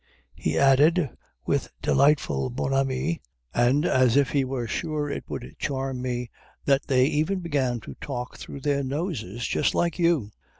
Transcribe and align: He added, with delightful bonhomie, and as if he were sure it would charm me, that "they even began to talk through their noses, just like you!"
He 0.33 0.57
added, 0.57 1.11
with 1.45 1.69
delightful 1.79 2.49
bonhomie, 2.49 3.21
and 3.53 3.85
as 3.85 4.17
if 4.17 4.31
he 4.31 4.43
were 4.43 4.65
sure 4.67 5.11
it 5.11 5.25
would 5.27 5.55
charm 5.59 6.01
me, 6.01 6.31
that 6.65 6.87
"they 6.87 7.05
even 7.05 7.37
began 7.41 7.79
to 7.81 7.93
talk 8.01 8.35
through 8.39 8.61
their 8.61 8.83
noses, 8.83 9.45
just 9.47 9.75
like 9.75 9.99
you!" 9.99 10.31